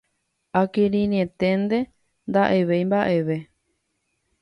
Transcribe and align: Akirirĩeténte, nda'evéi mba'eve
Akirirĩeténte, 0.61 1.79
nda'evéi 2.29 2.83
mba'eve 2.89 3.37